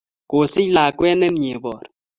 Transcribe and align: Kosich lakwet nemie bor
Kosich 0.29 0.71
lakwet 0.75 1.15
nemie 1.19 1.55
bor 1.63 1.83